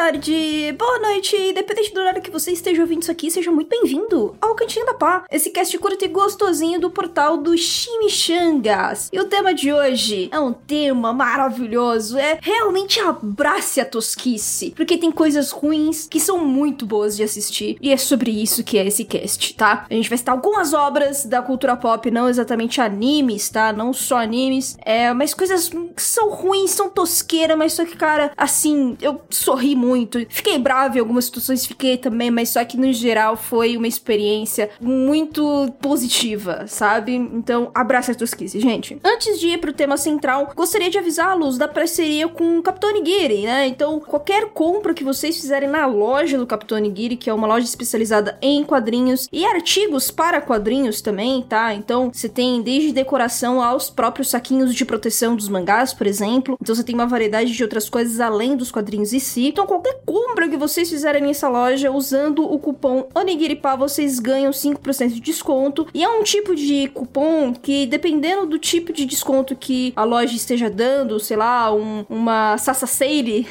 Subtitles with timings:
[0.00, 4.34] tarde, boa noite, independente do horário que você esteja ouvindo isso aqui, seja muito bem-vindo
[4.40, 9.10] ao Cantinho da Pá, esse cast curto e gostosinho do portal do Chimichangas.
[9.12, 14.96] E o tema de hoje é um tema maravilhoso, é realmente abrace a tosquice, porque
[14.96, 18.86] tem coisas ruins que são muito boas de assistir, e é sobre isso que é
[18.86, 19.84] esse cast, tá?
[19.90, 23.70] A gente vai citar algumas obras da cultura pop, não exatamente animes, tá?
[23.70, 28.32] Não só animes, é, mas coisas que são ruins, são tosqueiras, mas só que, cara,
[28.34, 29.89] assim, eu sorri muito.
[30.28, 34.70] Fiquei brava em algumas situações, fiquei também, mas só que no geral foi uma experiência
[34.80, 37.14] muito positiva, sabe?
[37.14, 38.98] Então, abraça a tosquice, gente.
[39.04, 43.42] Antes de ir pro tema central, gostaria de avisá-los da parceria com o Capitão Nigiri,
[43.42, 43.66] né?
[43.66, 47.64] Então, qualquer compra que vocês fizerem na loja do Capitão Nigiri, que é uma loja
[47.64, 51.74] especializada em quadrinhos e artigos para quadrinhos também, tá?
[51.74, 56.56] Então, você tem desde decoração aos próprios saquinhos de proteção dos mangás, por exemplo.
[56.60, 59.48] Então, você tem uma variedade de outras coisas além dos quadrinhos em si.
[59.48, 65.08] Então, qualquer compra que vocês fizerem nessa loja usando o cupom ONIGIRIPA, vocês ganham 5%
[65.08, 65.86] de desconto.
[65.94, 70.34] E é um tipo de cupom que, dependendo do tipo de desconto que a loja
[70.34, 73.46] esteja dando, sei lá, um, uma Sassa Sale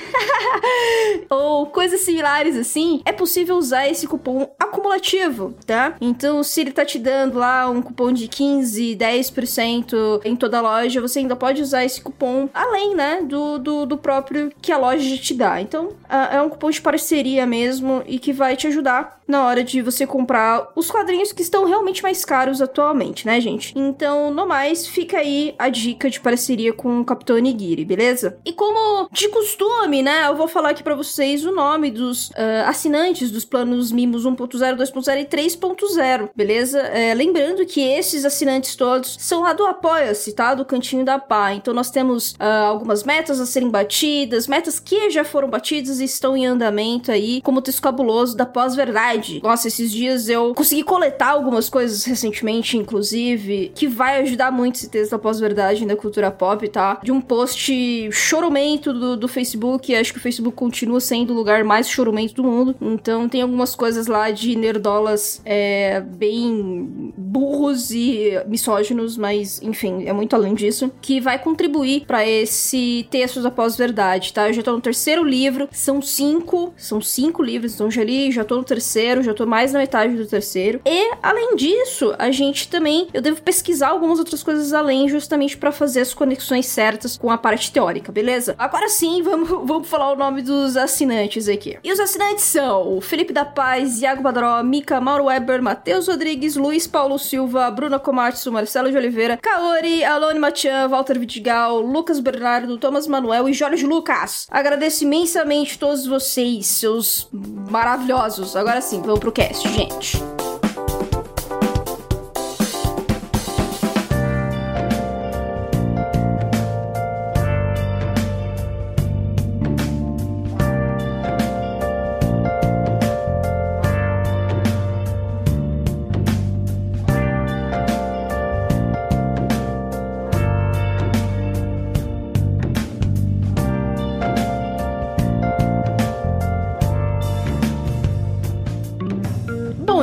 [1.29, 5.95] ou coisas similares assim, é possível usar esse cupom acumulativo, tá?
[6.01, 10.61] Então, se ele tá te dando lá um cupom de 15, 10% em toda a
[10.61, 14.77] loja, você ainda pode usar esse cupom além, né, do, do, do próprio que a
[14.77, 15.61] loja te dá.
[15.61, 15.89] Então,
[16.31, 20.07] é um cupom de parceria mesmo e que vai te ajudar na hora de você
[20.07, 23.77] comprar os quadrinhos que estão realmente mais caros atualmente, né, gente?
[23.77, 28.39] Então, no mais, fica aí a dica de parceria com o Capitão Nigiri, beleza?
[28.43, 32.65] E como de costume, né, eu vou falar aqui para vocês o nome dos uh,
[32.65, 36.79] assinantes dos planos Mimos 1.0, 2.0 e 3.0, beleza?
[36.79, 40.55] É, lembrando que esses assinantes todos são lá do Apoia-se, tá?
[40.55, 41.53] Do Cantinho da Pá.
[41.53, 46.07] Então, nós temos uh, algumas metas a serem batidas, metas que já foram batidas e
[46.13, 49.39] estão em andamento aí, como texto cabuloso da pós-verdade.
[49.43, 54.89] Nossa, esses dias eu consegui coletar algumas coisas recentemente, inclusive, que vai ajudar muito esse
[54.89, 56.99] texto da pós-verdade da cultura pop, tá?
[57.03, 61.63] De um post choromento do, do Facebook, acho que o Facebook continua sendo o lugar
[61.63, 68.31] mais choromento do mundo, então tem algumas coisas lá de nerdolas é, bem burros e
[68.47, 74.33] misóginos, mas enfim, é muito além disso, que vai contribuir para esse texto da pós-verdade,
[74.33, 74.47] tá?
[74.47, 78.43] Eu já tô no terceiro livro, são cinco, são cinco livros, então já li, já
[78.43, 80.81] tô no terceiro, já tô mais na metade do terceiro.
[80.85, 85.71] E, além disso, a gente também, eu devo pesquisar algumas outras coisas além, justamente para
[85.71, 88.55] fazer as conexões certas com a parte teórica, beleza?
[88.57, 91.77] Agora sim, vamos, vamos falar o nome dos assinantes aqui.
[91.83, 96.55] E os assinantes são o Felipe da Paz, Iago Badró, Mika, Mauro Weber, Matheus Rodrigues,
[96.55, 102.77] Luiz Paulo Silva, Bruna Komatsu, Marcelo de Oliveira, Kaori, Alone Machan, Walter Vidigal, Lucas Bernardo,
[102.77, 104.47] Thomas Manuel e Jorge Lucas.
[104.49, 108.55] Agradeço imensamente todos vocês, seus maravilhosos.
[108.55, 110.17] Agora sim, vamos pro cast, gente.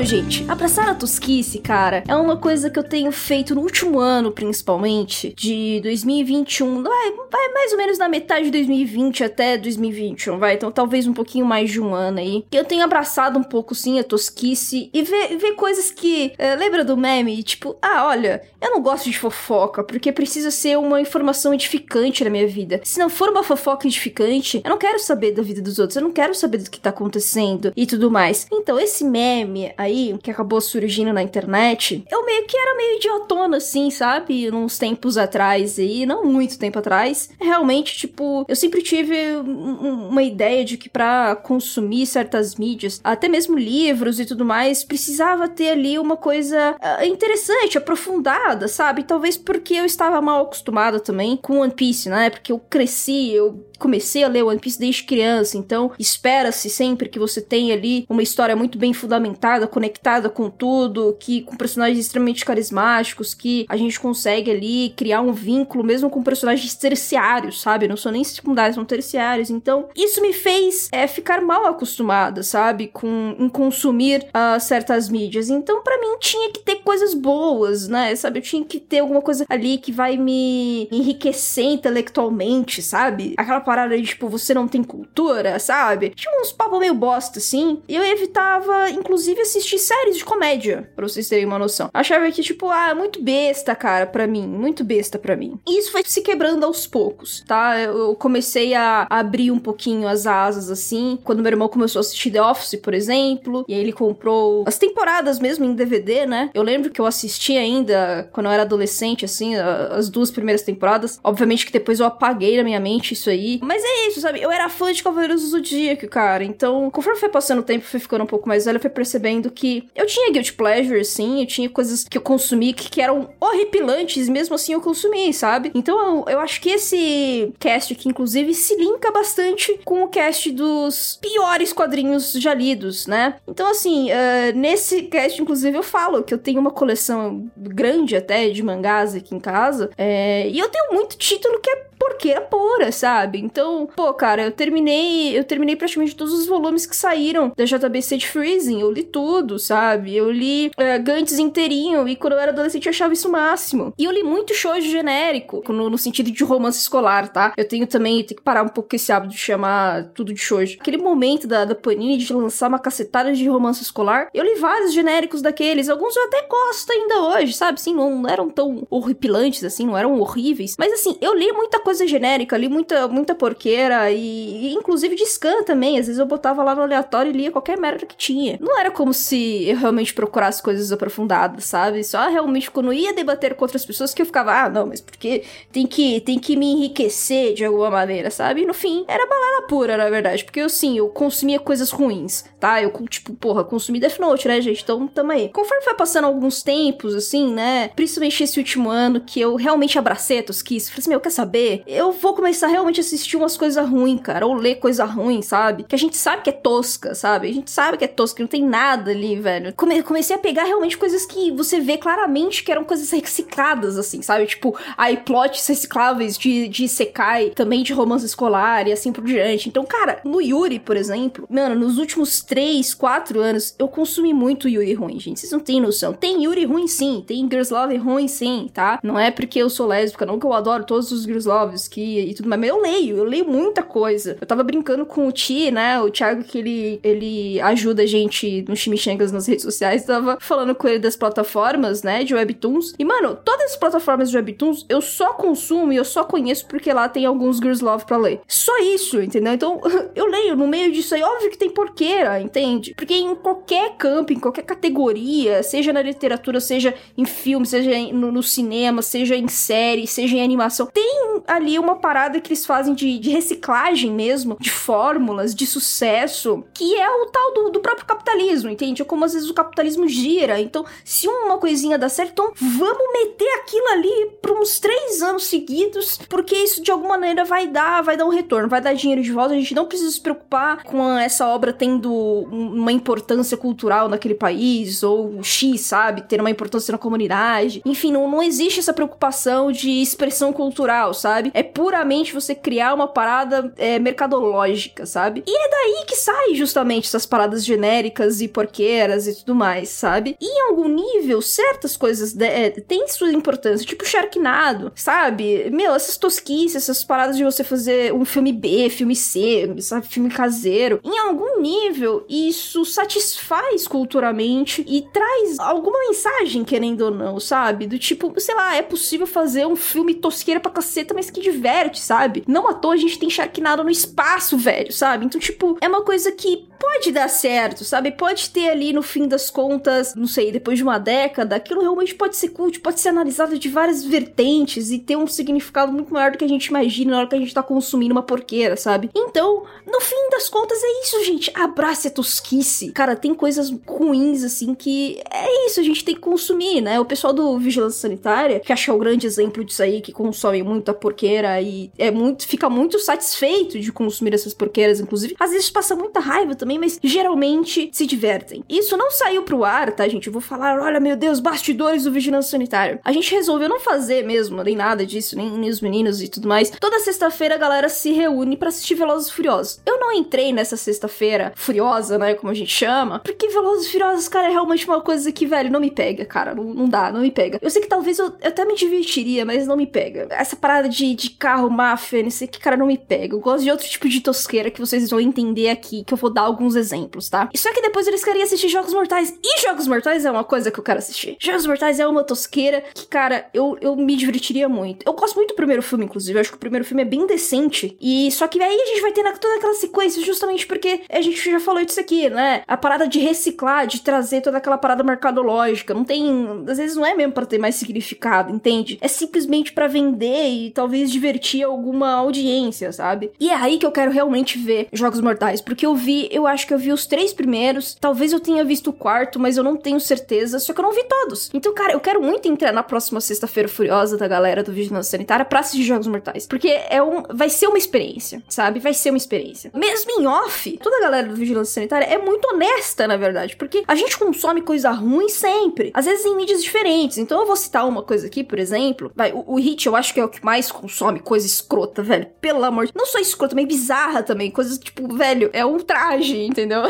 [0.06, 4.30] Gente, abraçar a tosquice, cara, é uma coisa que eu tenho feito no último ano,
[4.30, 6.84] principalmente, de 2021.
[6.84, 10.54] Vai, vai mais ou menos na metade de 2020 até 2021, vai.
[10.54, 12.44] Então talvez um pouquinho mais de um ano aí.
[12.52, 16.32] Eu tenho abraçado um pouco, sim, a tosquice e ver, ver coisas que.
[16.38, 17.42] É, lembra do meme?
[17.42, 22.30] Tipo, ah, olha, eu não gosto de fofoca, porque precisa ser uma informação edificante na
[22.30, 22.80] minha vida.
[22.84, 26.02] Se não for uma fofoca edificante, eu não quero saber da vida dos outros, eu
[26.02, 28.46] não quero saber do que tá acontecendo e tudo mais.
[28.52, 32.96] Então, esse meme aí aí, que acabou surgindo na internet, eu meio que era meio
[32.96, 34.50] idiotona, assim, sabe?
[34.50, 37.30] Uns tempos atrás aí, não muito tempo atrás.
[37.40, 43.56] Realmente, tipo, eu sempre tive uma ideia de que para consumir certas mídias, até mesmo
[43.56, 49.02] livros e tudo mais, precisava ter ali uma coisa uh, interessante, aprofundada, sabe?
[49.04, 52.30] Talvez porque eu estava mal acostumada também com One Piece, né?
[52.30, 57.18] Porque eu cresci, eu comecei a ler One Piece desde criança, então espera-se sempre que
[57.18, 62.44] você tenha ali uma história muito bem fundamentada, conectada com tudo, que com personagens extremamente
[62.44, 67.88] carismáticos, que a gente consegue ali criar um vínculo mesmo com personagens terciários, sabe?
[67.88, 69.50] Não são nem secundários, são terciários.
[69.50, 72.88] Então, isso me fez é, ficar mal acostumada, sabe?
[72.88, 75.48] Com em consumir uh, certas mídias.
[75.48, 78.14] Então, para mim, tinha que ter coisas boas, né?
[78.16, 78.38] Sabe?
[78.38, 83.34] Eu tinha que ter alguma coisa ali que vai me enriquecer intelectualmente, sabe?
[83.36, 86.10] Aquela parada de, tipo, você não tem cultura, sabe?
[86.10, 87.82] Tinha uns papos meio bosta, assim.
[87.88, 91.90] E eu evitava, inclusive, assistir séries de comédia, pra vocês terem uma noção.
[91.92, 94.46] Achava que, tipo, ah, muito besta, cara, para mim.
[94.46, 95.58] Muito besta para mim.
[95.66, 97.76] E isso foi se quebrando aos poucos, tá?
[97.80, 102.30] Eu comecei a abrir um pouquinho as asas, assim, quando meu irmão começou a assistir
[102.30, 106.50] The Office, por exemplo, e aí ele comprou as temporadas mesmo em DVD, né?
[106.54, 111.18] Eu lembro que eu assisti ainda quando eu era adolescente, assim, as duas primeiras temporadas.
[111.24, 113.55] Obviamente que depois eu apaguei na minha mente isso aí.
[113.62, 114.40] Mas é isso, sabe?
[114.40, 116.44] Eu era fã de Cavaleiros do Zodíaco, cara.
[116.44, 119.50] Então, conforme foi passando o tempo, fui ficando um pouco mais velho, eu fui percebendo
[119.50, 123.28] que eu tinha guilty pleasure, sim, eu tinha coisas que eu consumi que, que eram
[123.40, 125.70] horripilantes, mesmo assim eu consumi, sabe?
[125.74, 130.50] Então, eu, eu acho que esse cast aqui, inclusive, se linka bastante com o cast
[130.52, 133.36] dos piores quadrinhos já lidos, né?
[133.46, 138.48] Então, assim, uh, nesse cast, inclusive, eu falo que eu tenho uma coleção grande até
[138.48, 142.40] de mangás aqui em casa, é, e eu tenho muito título que é porque é
[142.40, 143.38] pura, sabe?
[143.38, 148.16] Então, pô, cara, eu terminei, eu terminei praticamente todos os volumes que saíram da JBC
[148.16, 150.14] de Freezing, eu li tudo, sabe?
[150.14, 153.92] Eu li uh, Gantz inteirinho e quando eu era adolescente eu achava isso o máximo.
[153.98, 157.52] E eu li muito shoujo genérico, no, no, sentido de romance escolar, tá?
[157.56, 160.78] Eu tenho também, tenho que parar um pouco esse hábito de chamar tudo de shoujo.
[160.80, 164.92] Aquele momento da, da Panini de lançar uma cacetada de romance escolar, eu li vários
[164.92, 167.78] genéricos daqueles, alguns eu até gosto ainda hoje, sabe?
[167.78, 171.80] Assim, não, não eram tão horripilantes assim, não eram horríveis, mas assim, eu li muita
[171.80, 175.98] coisa genérica, li muita, muita porqueira e, e, inclusive de scan também.
[175.98, 178.58] Às vezes eu botava lá no aleatório e lia qualquer merda que tinha.
[178.60, 182.02] Não era como se eu realmente procurasse coisas aprofundadas, sabe?
[182.02, 185.44] Só realmente quando ia debater com outras pessoas que eu ficava, ah, não, mas porque
[185.70, 188.62] tem que, tem que me enriquecer de alguma maneira, sabe?
[188.62, 190.44] E no fim, era balada pura, na verdade.
[190.44, 192.82] Porque eu, sim, eu consumia coisas ruins, tá?
[192.82, 194.82] Eu, tipo, porra, consumi Death Note, né, gente?
[194.82, 195.50] Então, tamo aí.
[195.52, 197.88] Conforme foi passando alguns tempos, assim, né?
[197.94, 200.90] Principalmente esse último ano, que eu realmente abracei a tosquice.
[200.90, 201.75] Falei assim, meu, quer saber?
[201.86, 205.84] Eu vou começar realmente a assistir umas coisas ruins, cara, ou ler coisa ruim, sabe?
[205.84, 207.48] Que a gente sabe que é tosca, sabe?
[207.48, 209.72] A gente sabe que é tosca, que não tem nada ali, velho.
[209.74, 214.22] Come comecei a pegar realmente coisas que você vê claramente que eram coisas recicladas, assim,
[214.22, 214.46] sabe?
[214.46, 219.68] Tipo, aí plots recicláveis de, de Sekai, também de romance escolar e assim por diante.
[219.68, 224.68] Então, cara, no Yuri, por exemplo, mano, nos últimos 3, 4 anos, eu consumi muito
[224.68, 225.40] Yuri ruim, gente.
[225.40, 226.12] Vocês não têm noção.
[226.12, 227.24] Tem Yuri ruim, sim.
[227.26, 228.98] Tem Girls Love ruim, sim, tá?
[229.02, 232.20] Não é porque eu sou lésbica, não que eu adoro todos os Girls Love que
[232.20, 232.60] e tudo mais.
[232.60, 234.36] Mas eu leio, eu leio muita coisa.
[234.40, 236.00] Eu tava brincando com o Ti, né?
[236.00, 240.04] O Thiago, que ele, ele ajuda a gente no Chimichangas nas redes sociais.
[240.04, 242.24] Tava falando com ele das plataformas, né?
[242.24, 242.94] De Webtoons.
[242.98, 246.92] E, mano, todas as plataformas de Webtoons eu só consumo e eu só conheço porque
[246.92, 248.40] lá tem alguns Girls Love pra ler.
[248.46, 249.52] Só isso, entendeu?
[249.52, 249.80] Então,
[250.14, 251.22] eu leio no meio disso aí.
[251.22, 252.94] Óbvio que tem porqueira, entende?
[252.96, 258.32] Porque em qualquer campo, em qualquer categoria, seja na literatura, seja em filme, seja no,
[258.32, 262.94] no cinema, seja em série, seja em animação, tem ali uma parada que eles fazem
[262.94, 268.06] de, de reciclagem mesmo, de fórmulas, de sucesso, que é o tal do, do próprio
[268.06, 269.02] capitalismo, entende?
[269.02, 270.60] É como às vezes o capitalismo gira.
[270.60, 275.46] Então, se uma coisinha dá certo, então vamos meter aquilo ali por uns três anos
[275.46, 279.22] seguidos, porque isso de alguma maneira vai dar, vai dar um retorno, vai dar dinheiro
[279.22, 279.54] de volta.
[279.54, 285.02] A gente não precisa se preocupar com essa obra tendo uma importância cultural naquele país,
[285.02, 286.22] ou X, sabe?
[286.22, 287.82] Ter uma importância na comunidade.
[287.84, 291.25] Enfim, não, não existe essa preocupação de expressão cultural, sabe?
[291.54, 295.42] É puramente você criar uma parada é, mercadológica, sabe?
[295.46, 300.36] E é daí que sai justamente essas paradas genéricas e porqueiras e tudo mais, sabe?
[300.40, 305.70] E em algum nível, certas coisas de, é, têm sua importância, tipo Sharknado, sabe?
[305.70, 310.06] Meu, essas tosquices, essas paradas de você fazer um filme B, filme C, sabe?
[310.06, 311.00] Filme caseiro.
[311.04, 317.86] Em algum nível, isso satisfaz culturalmente e traz alguma mensagem, querendo ou não, sabe?
[317.86, 321.98] Do tipo, sei lá, é possível fazer um filme tosqueira pra caceta, mas que diverte,
[321.98, 322.44] sabe?
[322.46, 325.24] Não à toa a gente tem Sharknado no espaço, velho, sabe?
[325.24, 328.12] Então, tipo, é uma coisa que pode dar certo, sabe?
[328.12, 332.14] Pode ter ali no fim das contas, não sei, depois de uma década, aquilo realmente
[332.14, 336.32] pode ser cult, pode ser analisado de várias vertentes e ter um significado muito maior
[336.32, 339.10] do que a gente imagina na hora que a gente tá consumindo uma porqueira, sabe?
[339.14, 341.50] Então, no fim das contas é isso, gente.
[341.54, 342.92] Abrace a tosquice.
[342.92, 347.00] Cara, tem coisas ruins, assim, que é isso, a gente tem que consumir, né?
[347.00, 350.92] O pessoal do Vigilância Sanitária, que acha o grande exemplo disso aí, que consome muita
[351.06, 355.36] porqueira e é muito, fica muito satisfeito de consumir essas porqueiras, inclusive.
[355.38, 358.64] Às vezes passa muita raiva também, mas geralmente se divertem.
[358.68, 360.26] Isso não saiu pro ar, tá, gente?
[360.26, 362.98] Eu vou falar, olha, meu Deus, bastidores do Vigilância Sanitário.
[363.04, 366.48] A gente resolveu não fazer mesmo, nem nada disso, nem, nem os meninos e tudo
[366.48, 366.70] mais.
[366.70, 369.80] Toda sexta-feira a galera se reúne para assistir Velozes e Furiosos.
[369.86, 374.28] Eu não entrei nessa sexta-feira furiosa, né, como a gente chama, porque Velozes e Furiosos,
[374.28, 376.54] cara, é realmente uma coisa que, velho, não me pega, cara.
[376.54, 377.58] Não, não dá, não me pega.
[377.62, 380.26] Eu sei que talvez eu, eu, até me divertiria, mas não me pega.
[380.30, 383.34] Essa parada de, de carro, máfia, não sei que, cara, não me pega.
[383.34, 386.30] Eu gosto de outro tipo de tosqueira que vocês vão entender aqui, que eu vou
[386.30, 387.48] dar alguns exemplos, tá?
[387.52, 389.36] É que depois eles querem assistir Jogos Mortais.
[389.42, 391.36] E Jogos Mortais é uma coisa que eu quero assistir.
[391.40, 395.04] Jogos Mortais é uma tosqueira que, cara, eu, eu me divertiria muito.
[395.06, 396.36] Eu gosto muito do primeiro filme, inclusive.
[396.36, 397.96] Eu acho que o primeiro filme é bem decente.
[398.00, 401.50] E só que aí a gente vai ter toda aquela sequência, justamente porque a gente
[401.50, 402.62] já falou disso aqui, né?
[402.66, 405.92] A parada de reciclar, de trazer toda aquela parada mercadológica.
[405.92, 406.64] Não tem.
[406.68, 408.98] Às vezes não é mesmo para ter mais significado, entende?
[409.00, 413.32] É simplesmente para vender e talvez divertir alguma audiência, sabe?
[413.40, 415.62] E é aí que eu quero realmente ver Jogos Mortais.
[415.62, 417.96] Porque eu vi, eu acho que eu vi os três primeiros.
[417.98, 420.58] Talvez eu tenha visto o quarto, mas eu não tenho certeza.
[420.58, 421.48] Só que eu não vi todos.
[421.54, 425.46] Então, cara, eu quero muito entrar na próxima sexta-feira furiosa da galera do Vigilância Sanitária
[425.46, 426.46] pra assistir Jogos Mortais.
[426.46, 427.22] Porque é um.
[427.32, 428.78] Vai ser uma experiência, sabe?
[428.78, 429.70] Vai ser uma experiência.
[429.74, 433.56] Mesmo em off, toda a galera do Vigilância Sanitária é muito honesta, na verdade.
[433.56, 435.90] Porque a gente consome coisa ruim sempre.
[435.94, 437.16] Às vezes em mídias diferentes.
[437.16, 439.10] Então eu vou citar uma coisa aqui, por exemplo.
[439.16, 442.26] Vai, o, o Hit eu acho que é o que mais consome coisa escrota, velho.
[442.40, 444.50] Pelo amor de Não só escrota, mas bizarra também.
[444.50, 446.82] Coisas tipo, velho, é um traje, entendeu?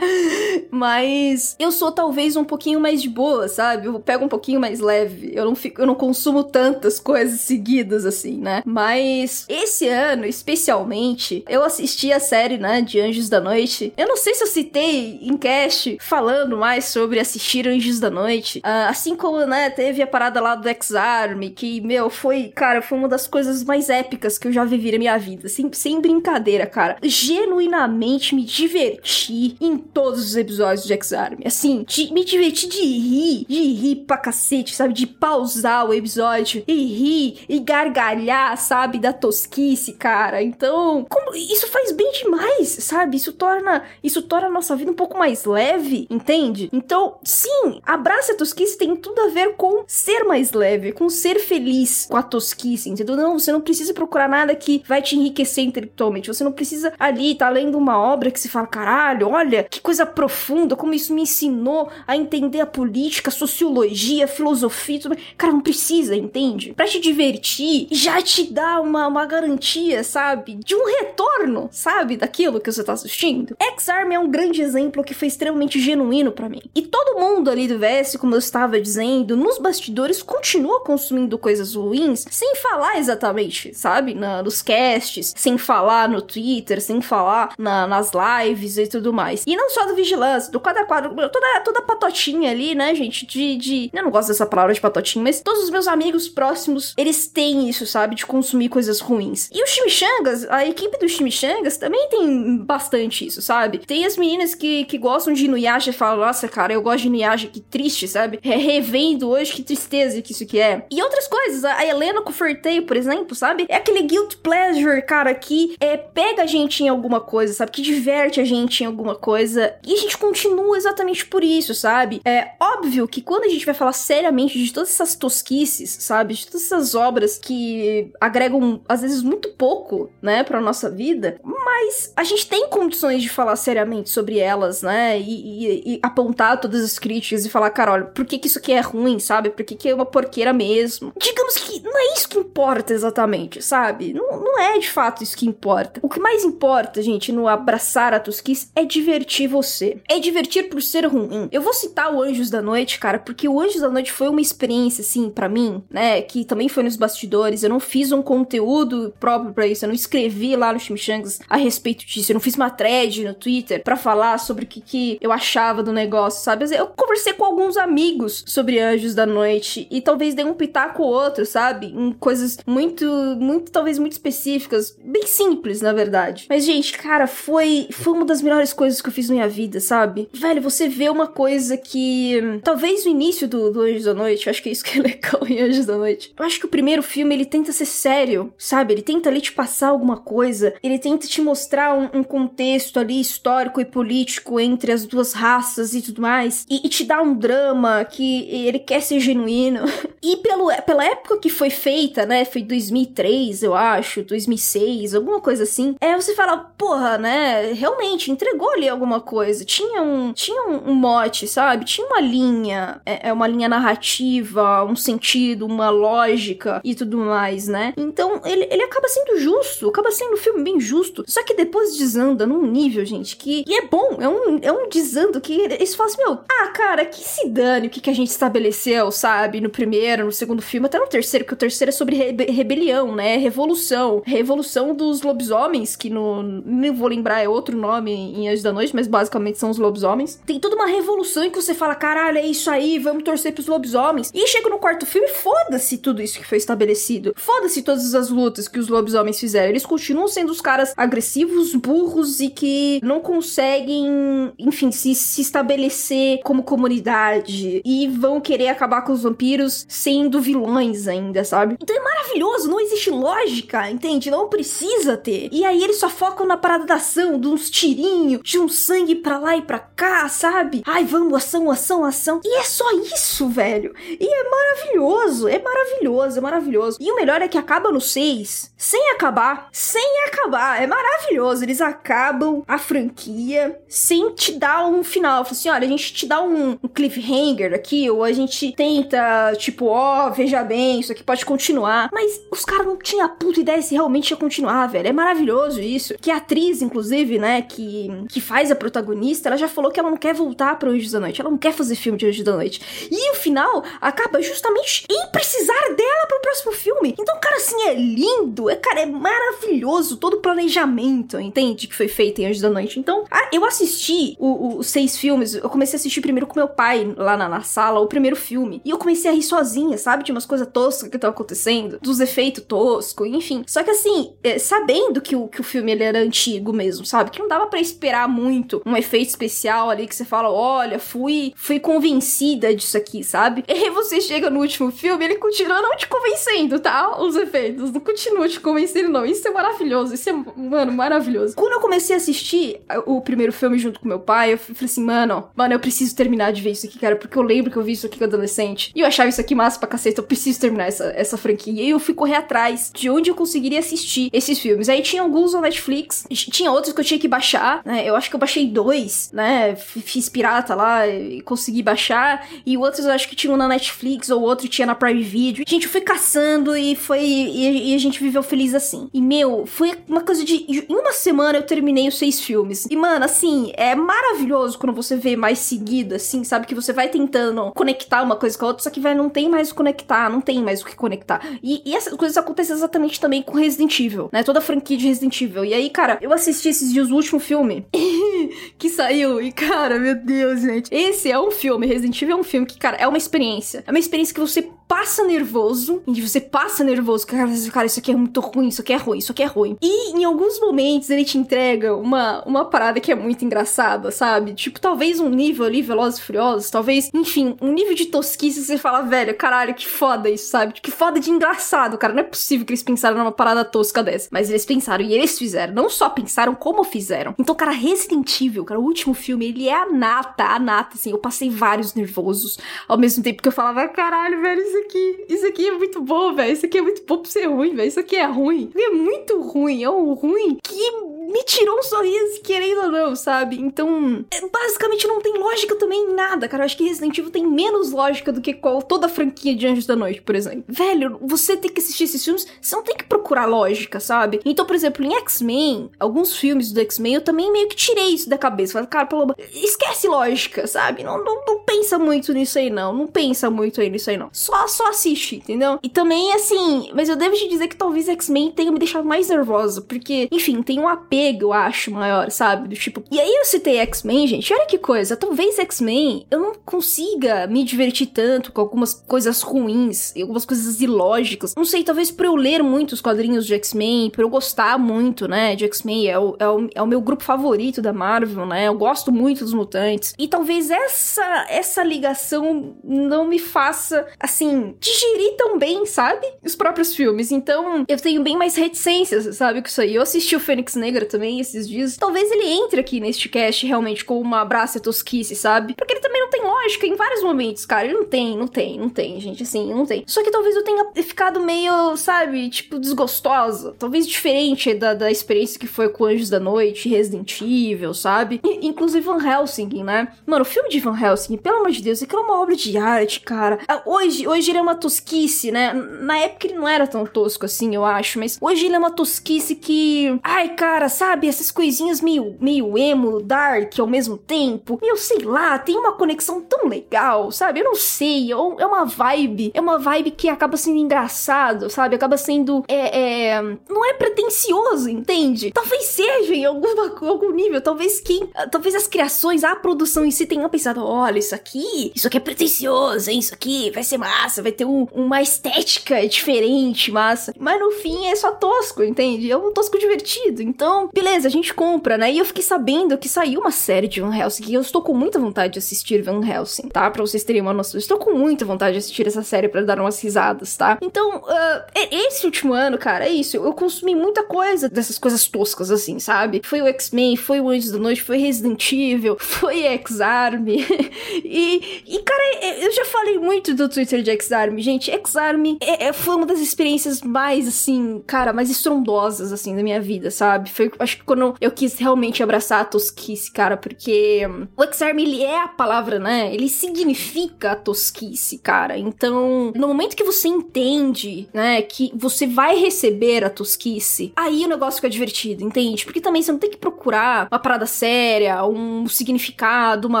[0.70, 3.86] mas eu sou talvez um pouquinho mais de boa, sabe?
[3.86, 5.32] Eu pego um pouquinho mais leve.
[5.34, 8.62] Eu não fico, eu não consumo tantas coisas seguidas assim, né?
[8.64, 13.92] Mas esse ano, especialmente, eu assisti a série, né, de Anjos da Noite.
[13.96, 18.58] Eu não sei se eu citei em cast falando mais sobre assistir Anjos da Noite.
[18.58, 22.98] Uh, assim como, né, teve a parada lá do X-Arm, que, meu, foi, cara, foi
[22.98, 25.48] uma das coisas mais épicas que eu já vivi na minha vida.
[25.48, 26.96] Sem, sem brincadeira, cara.
[27.04, 31.38] Genuinamente me diverti em todos os episódios de X-Arm.
[31.44, 34.92] Assim, de, me diverti de rir, de rir pra cacete, sabe?
[34.92, 38.98] De pausar o episódio e rir e gargalhar, sabe?
[38.98, 40.42] Da tosquice, cara.
[40.42, 43.16] Então, como, isso faz bem demais, sabe?
[43.16, 46.68] Isso torna, isso torna a nossa vida um pouco mais leve, entende?
[46.72, 51.38] Então, sim, abraça a tosquice tem tudo a ver com ser mais leve, com ser
[51.38, 53.05] feliz com a tosquice, entendeu?
[53.14, 56.28] Não, você não precisa procurar nada que vai te enriquecer intelectualmente.
[56.28, 59.80] Você não precisa ali estar tá lendo uma obra que se fala, caralho, olha, que
[59.80, 65.16] coisa profunda, como isso me ensinou a entender a política, a sociologia, a filosofia, tudo.
[65.36, 66.72] Cara, não precisa, entende?
[66.72, 70.54] Pra te divertir, já te dá uma, uma garantia, sabe?
[70.54, 72.16] De um retorno, sabe?
[72.16, 73.56] Daquilo que você tá assistindo.
[73.60, 76.62] X-Arm é um grande exemplo que foi extremamente genuíno para mim.
[76.74, 81.74] E todo mundo ali do VS, como eu estava dizendo, nos bastidores continua consumindo coisas
[81.74, 84.14] ruins, sem falar exatamente, sabe?
[84.14, 89.44] Na, nos casts, sem falar no Twitter, sem falar na, nas lives e tudo mais.
[89.46, 93.26] E não só do Vigilância, do quadro a quadro, toda, toda patotinha ali, né, gente?
[93.26, 93.90] De, de.
[93.92, 97.68] Eu não gosto dessa palavra de patotinha, mas todos os meus amigos próximos, eles têm
[97.68, 98.14] isso, sabe?
[98.14, 99.48] De consumir coisas ruins.
[99.52, 103.78] E os chimichangas, a equipe dos chimichangas também tem bastante isso, sabe?
[103.78, 107.08] Tem as meninas que, que gostam de Inuyasha e falam, nossa, cara, eu gosto de
[107.08, 108.38] Inuyasha, que triste, sabe?
[108.42, 110.86] revendo hoje, que tristeza que isso que é.
[110.90, 113.66] E outras coisas, a Helena com Forteio, por exemplo, sabe?
[113.68, 117.72] É aquele guilt pleasure, cara, que é, pega a gente em alguma coisa, sabe?
[117.72, 119.74] Que diverte a gente em alguma coisa.
[119.84, 122.20] E a gente continua exatamente por isso, sabe?
[122.24, 126.34] É óbvio que quando a gente vai falar seriamente de todas essas tosquices, sabe?
[126.34, 132.12] De todas essas obras que agregam, às vezes, muito pouco, né, pra nossa vida, mas
[132.16, 135.18] a gente tem condições de falar seriamente sobre elas, né?
[135.18, 138.58] E, e, e apontar todas as críticas e falar, cara, olha, por que, que isso
[138.58, 139.50] aqui é ruim, sabe?
[139.50, 141.12] Por que, que é uma porqueira mesmo?
[141.18, 144.12] Digamos que não é isso que importa exatamente, sabe?
[144.12, 146.00] Não, não é de fato isso que importa.
[146.02, 150.00] O que mais importa, gente, no abraçar a tosquice é divertir você.
[150.08, 151.48] É divertir por ser ruim.
[151.52, 154.40] Eu vou citar o Anjos da Noite, cara, porque o Anjos da Noite foi uma
[154.40, 156.22] experiência, assim, para mim, né?
[156.22, 157.62] Que também foi nos bastidores.
[157.62, 159.84] Eu não fiz um conteúdo próprio para isso.
[159.84, 162.32] Eu não escrevi lá no Chimichangas a respeito disso.
[162.32, 165.82] Eu não fiz uma thread no Twitter para falar sobre o que, que eu achava
[165.82, 166.64] do negócio, sabe?
[166.74, 171.12] Eu conversei com alguns amigos sobre Anjos da Noite e talvez dei um pitaco ou
[171.12, 171.86] outro, sabe?
[171.86, 173.06] Em coisas muito,
[173.38, 174.96] muito, talvez muito específicas.
[175.02, 176.46] Bem simples, na verdade.
[176.48, 179.80] Mas, gente, cara, foi, foi uma das melhores coisas que eu fiz na minha vida,
[179.80, 180.28] sabe?
[180.32, 182.60] Velho, você vê uma coisa que.
[182.62, 185.02] Talvez no início do, do Anjos da Noite, eu acho que é isso que é
[185.02, 186.32] legal em Anjos da Noite.
[186.38, 188.94] Eu acho que o primeiro filme ele tenta ser sério, sabe?
[188.94, 192.98] Ele tenta ali te passar alguma coisa, ele tenta te mostrar um, um contexto contexto
[192.98, 197.20] ali histórico e político entre as duas raças e tudo mais, e, e te dá
[197.20, 199.80] um drama que ele quer ser genuíno.
[200.22, 202.44] e pelo, pela época que foi feita, né?
[202.46, 205.94] Foi 2003, eu acho, 2006, alguma coisa assim.
[206.00, 207.72] É, você fala, porra, né?
[207.72, 209.64] Realmente entregou ali alguma coisa.
[209.64, 211.84] Tinha um, tinha um, mote, sabe?
[211.84, 217.68] Tinha uma linha, é, é uma linha narrativa, um sentido, uma lógica e tudo mais,
[217.68, 217.92] né?
[217.96, 221.24] Então ele, ele acaba sendo justo, acaba sendo um filme bem justo.
[221.26, 224.88] Só que depois desanda num nível, gente, que e é bom, é um, é um
[224.88, 228.14] desando que eles falam assim, meu, ah, cara, que se dane o que, que a
[228.14, 229.60] gente estabeleceu, sabe?
[229.60, 233.36] No primeiro, no segundo filme, até no terceiro, que o terceiro é sobre rebelião, né?
[233.36, 234.22] Revolução.
[234.24, 236.42] Revolução dos lobisomens, que no.
[236.42, 240.40] Não vou lembrar, é outro nome em Anjos da Noite, mas basicamente são os lobisomens.
[240.46, 243.66] Tem toda uma revolução em que você fala, caralho, é isso aí, vamos torcer pros
[243.66, 244.30] lobisomens.
[244.34, 247.32] E chega no quarto filme, foda-se tudo isso que foi estabelecido.
[247.36, 249.70] Foda-se todas as lutas que os lobisomens fizeram.
[249.70, 256.40] Eles continuam sendo os caras agressivos, burros e que não conseguem, enfim, se, se estabelecer
[256.42, 257.80] como comunidade.
[257.84, 261.76] E vão querer acabar com os vampiros sendo vilões ainda, sabe?
[261.80, 262.25] Então é maravilhoso,
[262.66, 264.30] não existe lógica, entende?
[264.30, 265.48] Não precisa ter.
[265.52, 269.14] E aí eles só focam na parada da ação, de uns tirinhos, de um sangue
[269.14, 270.82] pra lá e pra cá, sabe?
[270.86, 272.40] Ai, vamos, ação, ação, ação.
[272.44, 273.94] E é só isso, velho.
[273.98, 276.98] E é maravilhoso, é maravilhoso, é maravilhoso.
[277.00, 280.82] E o melhor é que acaba no 6, sem acabar, sem acabar.
[280.82, 281.64] É maravilhoso.
[281.64, 285.44] Eles acabam a franquia sem te dar um final.
[285.44, 289.54] Fala assim, olha, a gente te dá um, um cliffhanger aqui, ou a gente tenta,
[289.56, 292.08] tipo, ó, oh, veja bem, isso aqui pode continuar.
[292.16, 295.06] Mas os caras não tinham a puta ideia se realmente ia continuar, velho.
[295.06, 296.14] É maravilhoso isso.
[296.18, 300.08] Que a atriz, inclusive, né, que, que faz a protagonista, ela já falou que ela
[300.08, 301.42] não quer voltar para Anjos da Noite.
[301.42, 302.80] Ela não quer fazer filme de Anjos da Noite.
[303.10, 307.14] E o final acaba justamente em precisar dela pro próximo filme.
[307.18, 308.70] Então, cara, assim, é lindo.
[308.70, 311.86] É, cara, é maravilhoso todo o planejamento, entende?
[311.86, 312.98] Que foi feito em Anjos da Noite.
[312.98, 315.54] Então, eu assisti os seis filmes.
[315.54, 318.80] Eu comecei a assistir primeiro com meu pai lá na, na sala, o primeiro filme.
[318.86, 320.24] E eu comecei a rir sozinha, sabe?
[320.24, 323.64] De umas coisas toscas que estavam acontecendo, dos efeitos toscos, enfim.
[323.66, 327.30] Só que assim, é, sabendo que o, que o filme ele era antigo mesmo, sabe?
[327.30, 331.52] Que não dava para esperar muito um efeito especial ali que você fala, olha, fui,
[331.56, 333.64] fui convencida disso aqui, sabe?
[333.68, 337.20] E aí você chega no último filme, ele continua não te convencendo, tá?
[337.20, 339.26] Os efeitos, não continua te convencendo, não.
[339.26, 341.54] Isso é maravilhoso, isso é, mano, maravilhoso.
[341.56, 345.02] Quando eu comecei a assistir o primeiro filme junto com meu pai, eu falei assim,
[345.02, 347.82] mano, mano, eu preciso terminar de ver isso aqui, cara, porque eu lembro que eu
[347.82, 348.92] vi isso aqui adolescente.
[348.94, 351.82] E eu achava isso aqui massa pra caceta, eu preciso terminar essa, essa franquia.
[351.82, 354.88] E eu fui correr atrás de onde eu conseguiria assistir esses filmes.
[354.88, 358.08] Aí tinha alguns no Netflix, tinha outros que eu tinha que baixar, né?
[358.08, 359.74] Eu acho que eu baixei dois, né?
[359.76, 362.46] Fiz pirata lá e consegui baixar.
[362.64, 365.64] E outros eu acho que tinham na Netflix, ou outro tinha na Prime Video.
[365.66, 367.20] Gente, eu fui caçando e foi.
[367.24, 369.08] E, e a gente viveu feliz assim.
[369.12, 370.66] E, meu, foi uma coisa de.
[370.68, 372.86] Em uma semana eu terminei os seis filmes.
[372.90, 376.66] E, mano, assim, é maravilhoso quando você vê mais seguido, assim, sabe?
[376.66, 379.48] Que você vai tentando conectar uma coisa com a outra, só que vai, não tem
[379.48, 381.40] mais o conectar, não tem mais o que conectar.
[381.62, 384.42] E, e essas coisas acontecem exatamente também com Resident Evil, né?
[384.42, 385.64] Toda a franquia de Resident Evil.
[385.64, 387.86] E aí, cara, eu assisti esses dias o último filme
[388.76, 389.40] que saiu.
[389.40, 390.92] E, cara, meu Deus, gente.
[390.92, 391.86] Esse é um filme.
[391.86, 393.84] Resident Evil é um filme que, cara, é uma experiência.
[393.86, 398.12] É uma experiência que você passa nervoso, que você passa nervoso, cara, cara, isso aqui
[398.12, 399.76] é muito ruim, isso aqui é ruim, isso aqui é ruim.
[399.82, 404.54] E em alguns momentos ele te entrega uma, uma parada que é muito engraçada, sabe?
[404.54, 408.78] Tipo, talvez um nível ali, Velozes e Furiosos, talvez, enfim, um nível de tosquice você
[408.78, 410.74] fala, velho, caralho, que foda isso, sabe?
[410.74, 412.12] Que foda de engraçado, cara.
[412.12, 414.28] Não é possível que eles pensaram numa parada tosca dessa.
[414.30, 415.74] Mas eles pensaram e eles fizeram.
[415.74, 417.34] Não só pensaram, como fizeram.
[417.38, 421.10] Então, cara, Resident Evil, cara, o último filme, ele é a nata, a nata, assim.
[421.10, 422.58] Eu passei vários nervosos
[422.88, 426.34] ao mesmo tempo que eu falava, caralho, velho, isso aqui, isso aqui é muito bom,
[426.34, 426.52] velho.
[426.52, 427.88] Isso aqui é muito bom pra ser ruim, velho.
[427.88, 428.70] Isso aqui é ruim.
[428.76, 429.82] É muito ruim.
[429.82, 433.60] É um ruim que me tirou um sorriso, querendo ou não, sabe?
[433.60, 436.62] Então, basicamente não tem lógica também em nada, cara.
[436.62, 439.66] Eu acho que Resident Evil tem menos lógica do que qual, toda a franquia de
[439.66, 440.64] Anjos da Noite, por exemplo.
[440.68, 444.40] Velho, você tem que assistir esses filmes, você não tem que procurar lógica, sabe?
[444.44, 448.28] Então, por exemplo, em X-Men, alguns filmes do X-Men, eu também meio que tirei isso
[448.28, 448.74] da cabeça.
[448.74, 451.02] Falei, cara, pelo esquece lógica, sabe?
[451.02, 452.92] Não, não, não pensa muito nisso aí, não.
[452.92, 454.28] Não pensa muito aí nisso aí, não.
[454.32, 455.78] Só, só assiste, entendeu?
[455.82, 459.28] E também, assim, mas eu devo te dizer que talvez X-Men tenha me deixado mais
[459.28, 462.68] nervosa, porque, enfim, tem um apego, eu acho, maior, sabe?
[462.68, 463.02] Do tipo.
[463.10, 464.52] E aí eu citei X-Men, gente.
[464.52, 465.16] Olha que coisa.
[465.16, 471.45] Talvez X-Men eu não consiga me divertir tanto com algumas coisas ruins, algumas coisas ilógicas.
[471.56, 475.54] Não sei, talvez por eu ler muitos quadrinhos de X-Men, por eu gostar muito, né,
[475.54, 476.08] de X-Men.
[476.08, 478.68] É o, é, o, é o meu grupo favorito da Marvel, né?
[478.68, 480.14] Eu gosto muito dos mutantes.
[480.18, 486.26] E talvez essa, essa ligação não me faça, assim, digerir tão bem, sabe?
[486.44, 487.30] Os próprios filmes.
[487.30, 489.60] Então, eu tenho bem mais reticências, sabe?
[489.60, 489.94] Com isso aí.
[489.94, 491.96] Eu assisti o Fênix Negra também esses dias.
[491.96, 495.74] Talvez ele entre aqui neste cast realmente com uma abraça tosquice, sabe?
[495.74, 497.86] Porque ele também não tem lógica em vários momentos, cara.
[497.86, 500.04] Ele não tem, não tem, não tem, gente, assim, não tem.
[500.06, 503.74] Só que talvez eu tenha ficado meio, sabe, tipo, desgostosa.
[503.78, 508.40] Talvez diferente da, da experiência que foi com Anjos da Noite, Resident Evil, sabe?
[508.44, 510.08] E, inclusive Van Helsing, né?
[510.26, 512.76] Mano, o filme de Van Helsing, pelo amor de Deus, aquilo é uma obra de
[512.76, 513.58] arte, cara.
[513.68, 515.72] Ah, hoje, hoje ele é uma tosquice, né?
[515.72, 518.90] Na época ele não era tão tosco assim, eu acho, mas hoje ele é uma
[518.90, 520.18] tosquice que.
[520.22, 521.28] Ai, cara, sabe?
[521.28, 524.78] Essas coisinhas meio, meio emo, dark ao mesmo tempo.
[524.82, 527.60] Eu sei lá, tem uma conexão tão legal, sabe?
[527.60, 528.32] Eu não sei.
[528.32, 529.50] É, é uma vibe.
[529.54, 530.78] É uma vibe que acaba sendo
[531.26, 531.96] engraçado, sabe?
[531.96, 532.64] Acaba sendo.
[532.68, 535.50] É, é, não é pretencioso, entende?
[535.52, 537.60] Talvez seja em algum nível.
[537.60, 538.28] Talvez quem.
[538.50, 541.92] Talvez as criações, a produção em si tenham pensado: olha, isso aqui.
[541.94, 543.18] Isso aqui é pretencioso, hein?
[543.18, 547.34] Isso aqui vai ser massa, vai ter um, uma estética diferente, massa.
[547.38, 549.30] Mas no fim é só tosco, entende?
[549.30, 550.42] É um tosco divertido.
[550.42, 552.12] Então, beleza, a gente compra, né?
[552.12, 554.94] E eu fiquei sabendo que saiu uma série de Van Helsing e eu estou com
[554.94, 556.90] muita vontade de assistir Van Helsing, tá?
[556.90, 557.74] Pra vocês terem uma noção.
[557.74, 560.78] Eu estou com muita vontade de assistir essa série para dar umas risadas, tá?
[560.80, 563.36] Então, uh, esse último ano, cara, é isso.
[563.36, 566.40] Eu consumi muita coisa dessas coisas toscas, assim, sabe?
[566.44, 570.64] Foi o X-Men, foi o Anjos da Noite, foi Resident Evil, foi X-Army.
[571.24, 574.90] e, e, cara, eu já falei muito do Twitter de X-Army, gente.
[574.90, 579.80] X-Army é, é, foi uma das experiências mais, assim, cara, mais estrondosas, assim, da minha
[579.80, 580.50] vida, sabe?
[580.50, 584.22] Foi, acho que quando eu quis realmente abraçar a tosquice, cara, porque
[584.56, 586.32] o X-Army, ele é a palavra, né?
[586.32, 588.78] Ele significa a tosquice, cara.
[588.78, 594.48] Então, no momento que você entende, né, que você vai receber a tosquice, aí o
[594.48, 595.84] negócio fica divertido, entende?
[595.84, 600.00] Porque também você não tem que procurar uma parada séria, um significado, uma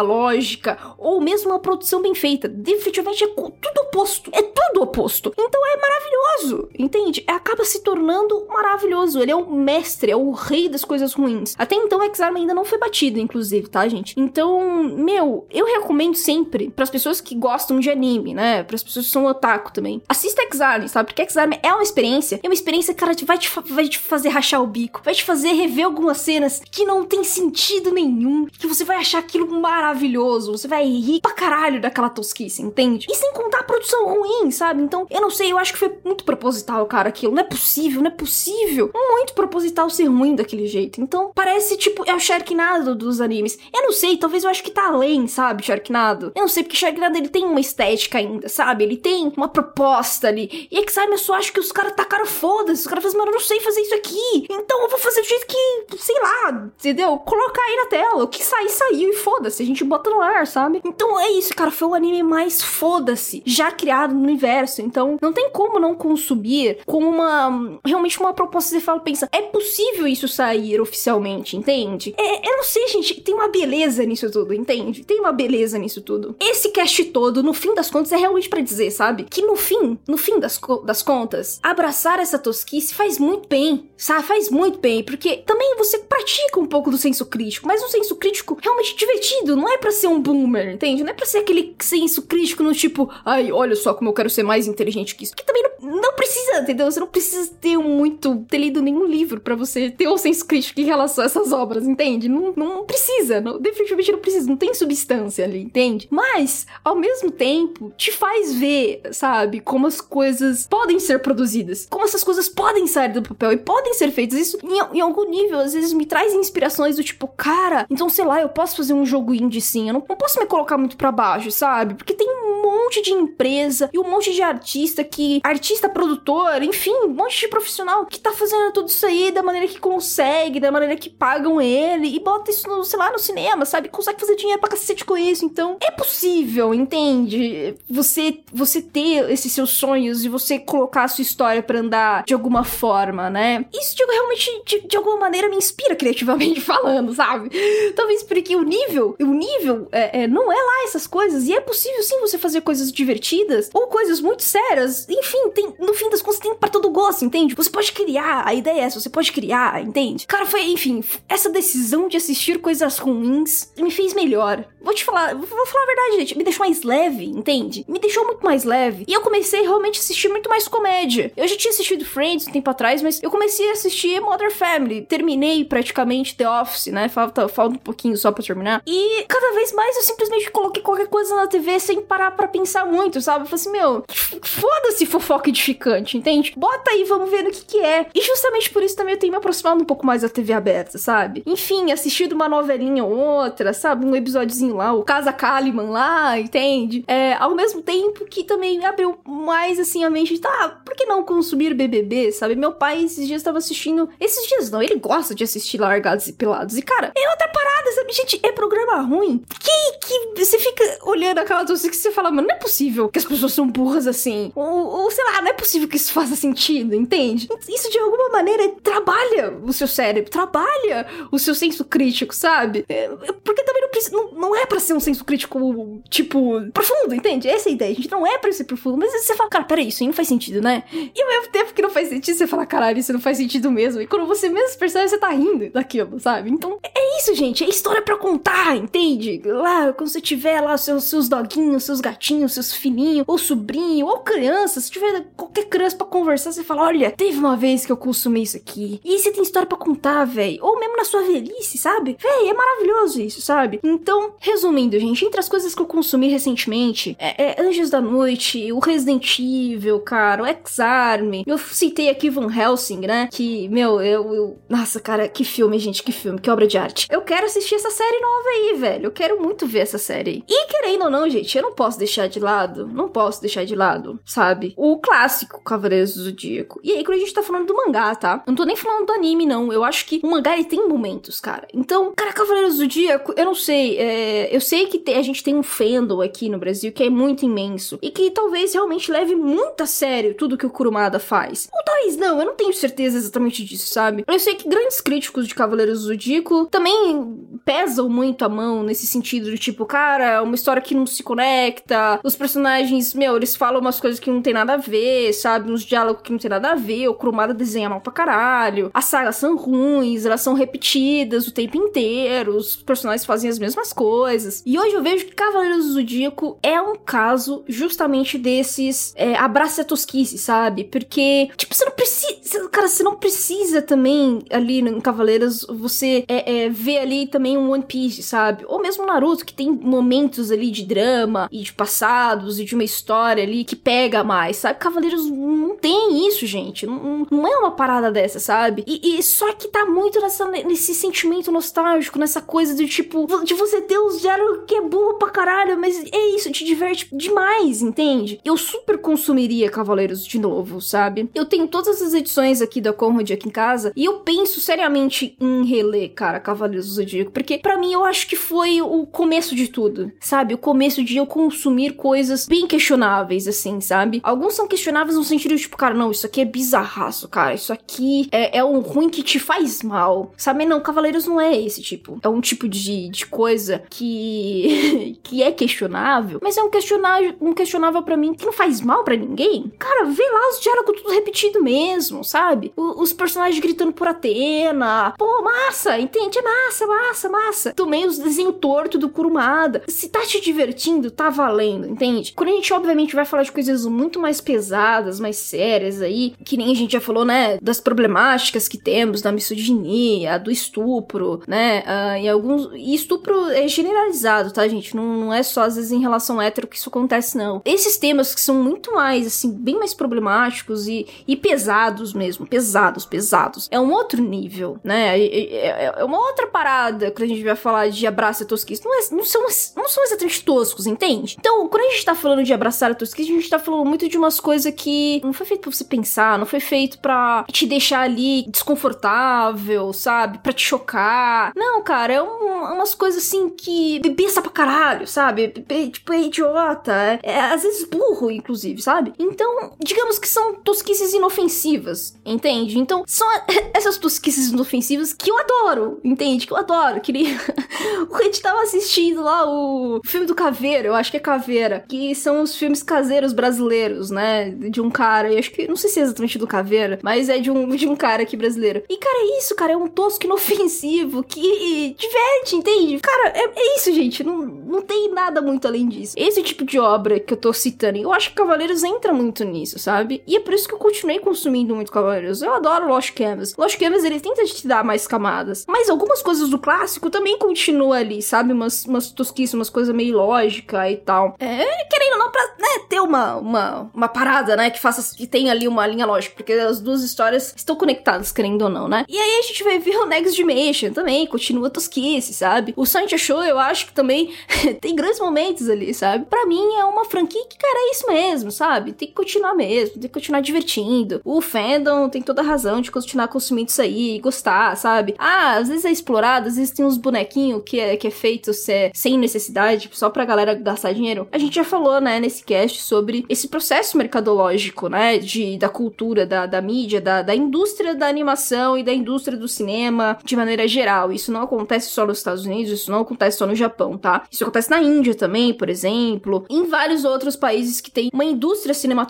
[0.00, 2.48] lógica, ou mesmo uma produção bem feita.
[2.48, 4.30] Definitivamente é tudo oposto.
[4.32, 5.32] É tudo oposto.
[5.38, 7.24] Então é maravilhoso, entende?
[7.26, 9.20] É, acaba se tornando maravilhoso.
[9.20, 11.54] Ele é o mestre, é o rei das coisas ruins.
[11.58, 14.14] Até então, X-Arm ainda não foi batido, inclusive, tá, gente?
[14.18, 18.62] Então, meu, eu recomendo sempre para as pessoas que gostam de anime, né?
[18.62, 20.02] Para as pessoas que são otaku também.
[20.08, 21.08] Assista X-Arm, sabe?
[21.08, 22.40] Porque X-Arm é uma experiência.
[22.42, 25.02] É uma experiência, cara, que vai te, vai te fazer rachar o bico.
[25.04, 28.46] Vai te fazer rever algumas cenas que não tem sentido nenhum.
[28.46, 30.52] Que você vai achar aquilo maravilhoso.
[30.52, 33.06] Você vai rir pra caralho daquela tosquice, entende?
[33.10, 34.82] E sem contar a produção ruim, sabe?
[34.82, 37.34] Então, eu não sei, eu acho que foi muito proposital, cara, aquilo.
[37.34, 38.90] Não é possível, não é possível.
[38.94, 41.00] Muito proposital ser ruim daquele jeito.
[41.00, 43.58] Então, parece tipo, é o Sharknado dos animes.
[43.74, 46.32] Eu não sei, talvez eu acho que tá além, sabe, Sharknado?
[46.34, 48.84] Eu não sei, porque Sharknado ele tem uma estética ainda, sabe?
[48.84, 50.68] Ele tem uma proposta ali.
[50.70, 52.82] E Exime eu só acho que os caras tacaram foda-se.
[52.82, 54.46] Os caras fazem, mano, eu não sei fazer isso aqui.
[54.50, 57.16] Então eu vou fazer do jeito que, sei lá, entendeu?
[57.18, 58.24] Colocar aí na tela.
[58.24, 59.62] O que sair, saiu e foda-se.
[59.62, 60.80] A gente bota no ar, sabe?
[60.84, 61.70] Então é isso, cara.
[61.70, 64.82] Foi o anime mais foda-se já criado no universo.
[64.82, 67.78] Então não tem como não consumir com uma.
[67.84, 68.70] Realmente uma proposta.
[68.70, 72.14] Você fala, pensa, é possível isso sair oficialmente, entende?
[72.18, 73.20] É, eu não sei, gente.
[73.20, 75.04] Tem uma beleza nisso tudo, entende?
[75.04, 76.36] Tem uma beleza nisso tudo.
[76.40, 79.24] Esse cast todo, no fim das contas, é realmente para dizer, sabe?
[79.24, 83.88] Que no fim, no fim das, co das contas, abraçar essa tosquice faz muito bem,
[83.96, 84.26] sabe?
[84.26, 88.16] Faz muito bem, porque também você pratica um pouco do senso crítico, mas um senso
[88.16, 91.02] crítico realmente divertido, não é para ser um boomer, entende?
[91.02, 94.30] Não é pra ser aquele senso crítico no tipo, ai, olha só como eu quero
[94.30, 95.34] ser mais inteligente que isso.
[95.34, 96.90] Que também não, não precisa, entendeu?
[96.90, 100.80] Você não precisa ter muito, ter lido nenhum livro para você ter um senso crítico
[100.80, 102.28] em relação a essas obras, entende?
[102.28, 106.08] Não, não precisa, não, definitivamente não precisa, não tem substância ali, entende?
[106.10, 112.04] Mas, ao mesmo tempo, te faz ver, sabe, como as coisas podem ser produzidas, como
[112.04, 114.38] essas coisas podem sair do papel e podem ser feitas.
[114.38, 118.24] Isso, em, em algum nível, às vezes me traz inspirações do tipo, cara, então sei
[118.24, 120.96] lá, eu posso fazer um jogo indie sim, eu não, não posso me colocar muito
[120.96, 121.94] para baixo, sabe?
[121.94, 125.40] Porque tem um monte de empresa e um monte de artista que.
[125.42, 129.66] artista produtor, enfim, um monte de profissional que tá fazendo tudo isso aí da maneira
[129.66, 133.64] que consegue, da maneira que pagam ele e bota isso, no, sei lá, no cinema,
[133.64, 133.88] sabe?
[133.88, 135.44] Consegue fazer dinheiro pra cacete com isso.
[135.44, 137.74] Então, é possível, entende?
[137.88, 142.34] Você, você ter esses seus sonhos e você colocar a sua história para andar de
[142.34, 143.64] alguma forma, né?
[143.72, 147.50] Isso, digo, realmente, de, de alguma maneira, me inspira criativamente falando, sabe?
[147.94, 151.44] Talvez porque o nível, o nível é, é, não é lá essas coisas.
[151.48, 155.06] E é possível sim você fazer coisas divertidas ou coisas muito sérias.
[155.08, 157.54] Enfim, tem, no fim das contas, tem para todo gosto, entende?
[157.54, 160.26] Você pode criar, a ideia é essa, você pode criar, entende?
[160.26, 164.64] Cara, foi, enfim, essa decisão de assistir coisas ruins me fez melhor.
[164.80, 167.84] Vou te falar, vou falar a verdade, gente, me deixou mais leve, entende?
[167.88, 169.04] Me deixou muito mais leve.
[169.08, 171.32] E eu comecei realmente a assistir muito mais comédia.
[171.36, 175.02] Eu já tinha assistido Friends um tempo atrás, mas eu comecei a assistir Modern Family.
[175.02, 177.08] Terminei praticamente The Office, né?
[177.08, 178.82] Falta, falta um pouquinho só pra terminar.
[178.86, 182.84] E cada vez mais eu simplesmente coloquei qualquer coisa na TV sem parar pra pensar
[182.84, 183.44] muito, sabe?
[183.44, 184.04] Eu falei assim, meu,
[184.42, 186.52] foda-se fofoca edificante, entende?
[186.56, 188.06] Bota aí, vamos ver no que que é.
[188.14, 190.98] E justamente por isso também eu tenho me aproximado um pouco mais da TV aberta,
[190.98, 191.42] sabe?
[191.46, 194.04] Enfim, assistido uma novelinha ou outra, sabe?
[194.04, 197.04] Um episódiozinho lá, o Casa Kalimann lá, entende?
[197.08, 201.04] É, ao mesmo tempo que também abriu mais, assim, a mente de, tá, por que
[201.04, 202.54] não consumir BBB, sabe?
[202.54, 206.32] Meu pai esses dias estava assistindo, esses dias não, ele gosta de assistir Largados e
[206.32, 206.76] Pelados.
[206.76, 208.12] E, cara, é outra parada, sabe?
[208.12, 209.44] Gente, é programa ruim.
[209.60, 213.18] Que, que você fica olhando aquela coisa que você fala, mano, não é possível que
[213.18, 214.52] as pessoas são burras assim.
[214.54, 217.48] Ou, ou, sei lá, não é possível que isso faça sentido, entende?
[217.68, 222.84] Isso de alguma maneira trabalha o seu cérebro, trabalha o seu senso crítico, sabe?
[222.88, 223.08] É,
[223.44, 227.48] porque também não, precisa, não, não é pra ser um senso crítico, tipo, profundo, entende?
[227.48, 227.92] Essa é a ideia.
[227.92, 228.96] A gente não é pra ser profundo.
[228.98, 230.82] Mas você fala, cara, peraí, isso não faz sentido, né?
[230.92, 233.70] E ao mesmo tempo que não faz sentido, você fala, caralho, isso não faz sentido
[233.70, 234.00] mesmo.
[234.00, 236.50] E quando você mesmo percebe, você tá rindo daquilo, sabe?
[236.50, 237.64] Então, é isso, gente.
[237.64, 239.40] É história para contar, entende?
[239.44, 244.18] Lá, quando você tiver lá seus, seus doguinhos, seus gatinhos, seus filhinhos, ou sobrinho, ou
[244.20, 247.96] criança, se tiver qualquer criança para conversar, você fala: olha, teve uma vez que eu
[247.96, 249.00] consumi isso aqui.
[249.04, 250.58] E você tem história para contar, velho.
[250.62, 252.16] Ou mesmo na sua velhice, sabe?
[252.20, 253.80] Véi, é maravilhoso isso, sabe?
[253.82, 258.72] Então, resumindo, gente, entre as coisas que eu consumi recentemente, é, é Anjos da Noite,
[258.72, 261.42] o Resident Evil, cara, o X-Arm.
[261.44, 263.28] Eu citei aqui Van Helsing, né?
[263.32, 264.58] Que, meu, eu, eu.
[264.68, 267.08] Nossa, cara, que filme, gente, que filme, que obra de arte.
[267.10, 269.06] Eu quero assistir essa série nova aí, velho.
[269.06, 270.44] Eu quero muito ver essa série.
[270.48, 273.74] E querendo ou não, gente, eu não posso deixar de lado, não posso deixar de
[273.74, 274.72] lado, sabe?
[274.76, 276.80] O clássico Cavaleiros do Zodíaco.
[276.84, 278.44] E aí, quando a gente tá falando do mangá, tá?
[278.46, 279.72] Eu não tô nem falando do anime, não.
[279.72, 281.66] Eu acho que o mangá, ele tem momentos, cara.
[281.74, 283.98] Então, cara, Cavaleiros do Zodíaco, eu não sei.
[283.98, 284.54] É...
[284.54, 287.98] Eu sei que a gente tem um fandom aqui no Brasil que é muito imenso.
[288.00, 291.68] E que talvez realmente leve muito a sério tudo que o Kurumada faz.
[291.72, 294.24] Ou talvez não, eu não tenho certeza exatamente disso, sabe?
[294.26, 299.06] Eu sei que grandes críticos de Cavaleiros do Zodíaco também pesam muito a mão nesse
[299.06, 303.56] sentido de tipo, cara, é uma história que não se conecta, os personagens, meu, eles
[303.56, 305.70] falam umas coisas que não tem nada a ver, sabe?
[305.70, 309.06] Uns diálogos que não tem nada a ver, o Kurumada desenha mal pra caralho, as
[309.06, 314.62] sagas são ruins, elas são repetidas o tempo inteiro, os personagens fazem as mesmas coisas.
[314.64, 319.84] E hoje eu vejo que Cavaleiros do Zodíaco é um caso justamente desses é, abraça
[319.86, 320.84] tosquice, sabe?
[320.84, 326.64] Porque, tipo, você não precisa, cara, você não precisa também ali em Cavaleiros você é,
[326.64, 328.64] é, ver ali também um One Piece, sabe?
[328.68, 332.84] Ou mesmo Naruto, que tem momentos ali de drama e de passados e de uma
[332.84, 334.78] história ali que pega mais, sabe?
[334.78, 336.86] Cavaleiros não tem isso, gente.
[336.86, 338.84] Não, não é uma parada dessa, sabe?
[338.86, 343.54] E, e só que tá muito nessa, nesse sentimento nostálgico, nessa coisa do tipo, de
[343.54, 348.40] você os diálogos que é burro pra caralho, mas é isso, te diverte demais, entende?
[348.44, 351.30] Eu super consumiria Cavaleiros de novo, sabe?
[351.34, 355.36] Eu tenho todas as edições aqui da Conrad aqui em casa e eu penso seriamente
[355.40, 359.54] em reler, cara, Cavaleiros do Zodíaco, porque para mim eu acho que foi o começo
[359.54, 360.54] de tudo, sabe?
[360.54, 364.20] O começo de eu consumir coisas bem questionáveis, assim, sabe?
[364.22, 367.72] Alguns são questionáveis no sentido de, tipo, cara, não, isso aqui é bizarraço, cara, isso
[367.72, 370.64] aqui é, é um ruim que te faz mal, sabe?
[370.64, 372.18] Não, Cavaleiros não é esse tipo.
[372.22, 377.52] É um tipo de, de coisa que, que é questionável, mas é um questionável, um
[377.52, 379.55] questionável para mim que não faz mal para ninguém.
[379.78, 382.72] Cara, vê lá os diálogos tudo repetido mesmo, sabe?
[382.76, 385.14] O, os personagens gritando por Atena.
[385.18, 386.38] Pô, massa, entende?
[386.38, 387.74] É massa, massa, massa.
[387.74, 389.82] Também os desenhos torto do Kurumada.
[389.86, 392.32] Se tá te divertindo, tá valendo, entende?
[392.34, 396.56] Quando a gente, obviamente, vai falar de coisas muito mais pesadas, mais sérias aí, que
[396.56, 397.58] nem a gente já falou, né?
[397.60, 401.82] Das problemáticas que temos da misoginia, do estupro, né?
[401.86, 402.70] Uh, e alguns.
[402.74, 404.94] E estupro é generalizado, tá, gente?
[404.94, 407.62] Não, não é só às vezes em relação hétero que isso acontece, não.
[407.64, 412.46] Esses temas que são muito mais, assim, bem mais problemáticos e, e pesados mesmo.
[412.46, 413.68] Pesados, pesados.
[413.70, 415.18] É um outro nível, né?
[415.18, 418.84] É, é, é uma outra parada quando a gente vai falar de abraço a tosquice.
[418.84, 419.42] Não, é, não, são,
[419.76, 421.36] não são exatamente toscos, entende?
[421.38, 424.08] Então, quando a gente tá falando de abraçar a tosquice, a gente tá falando muito
[424.08, 427.66] de umas coisas que não foi feito pra você pensar, não foi feito pra te
[427.66, 430.38] deixar ali desconfortável, sabe?
[430.38, 431.52] Pra te chocar.
[431.54, 435.48] Não, cara, é um, umas coisas assim que besta pra caralho, sabe?
[435.48, 437.20] Tipo, é idiota.
[437.22, 439.12] É, é, às vezes burro, inclusive, sabe?
[439.18, 439.35] Então,
[439.78, 442.78] digamos que são tosquices inofensivas, entende?
[442.78, 443.26] Então, são
[443.72, 446.46] essas tosquices inofensivas que eu adoro, entende?
[446.46, 447.00] Que eu adoro.
[447.00, 447.26] Que nem...
[448.10, 452.14] o gente tava assistindo lá o filme do Caveira, eu acho que é Caveira, que
[452.14, 454.50] são os filmes caseiros brasileiros, né?
[454.50, 457.38] De um cara, falei, acho que, não sei se é exatamente do Caveira, mas é
[457.38, 458.82] de um, de um cara aqui brasileiro.
[458.88, 462.98] E, cara, é isso, cara, é um tosco inofensivo que diverte, entende?
[463.00, 466.14] Cara, é, é isso, gente, não, não tem nada muito além disso.
[466.16, 469.78] Esse tipo de obra que eu tô citando, eu acho que Cavaleiros entra muito nisso,
[469.78, 470.22] sabe?
[470.26, 472.42] E é por isso que eu continuei consumindo muito Cavaleiros.
[472.42, 473.54] Eu adoro Lost Canvas.
[473.56, 477.92] Lost Canvas, ele tenta te dar mais camadas, mas algumas coisas do clássico também continuam
[477.92, 478.52] ali, sabe?
[478.52, 481.34] Umas, umas tosquices, umas coisas meio lógica e tal.
[481.38, 485.26] É, querendo ou não, pra né, ter uma, uma, uma parada, né, que faça, que
[485.26, 489.04] tenha ali uma linha lógica, porque as duas histórias estão conectadas, querendo ou não, né?
[489.08, 492.74] E aí a gente vai ver o Next Dimension também, continua tosquice, sabe?
[492.76, 494.32] O Sancho Show, eu acho que também
[494.80, 496.26] tem grandes momentos ali, sabe?
[496.26, 498.92] Pra mim é uma franquia que, cara, é isso mesmo, sabe?
[498.92, 501.20] Tem continuar mesmo, tem que continuar divertindo.
[501.24, 505.14] O fandom tem toda a razão de continuar consumindo isso aí, gostar, sabe?
[505.18, 508.52] Ah, às vezes é explorado, às vezes tem uns bonequinhos que é, que é feito
[508.52, 511.26] sem necessidade, só pra galera gastar dinheiro.
[511.32, 516.26] A gente já falou, né, nesse cast sobre esse processo mercadológico, né, de, da cultura,
[516.26, 520.68] da, da mídia, da, da indústria da animação e da indústria do cinema de maneira
[520.68, 521.10] geral.
[521.10, 524.24] Isso não acontece só nos Estados Unidos, isso não acontece só no Japão, tá?
[524.30, 528.74] Isso acontece na Índia também, por exemplo, em vários outros países que tem uma indústria
[528.74, 529.05] cinematográfica